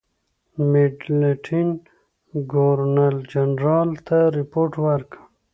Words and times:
میډلټن 0.71 1.67
ګورنرجنرال 2.53 3.89
ته 4.07 4.17
رپوټ 4.37 4.71
ورکړ. 4.85 5.17